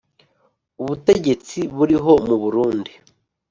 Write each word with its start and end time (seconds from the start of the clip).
ubutegetsi 0.81 1.59
buriho 1.75 2.13
mu 2.27 2.35
Burundi. 2.41 2.91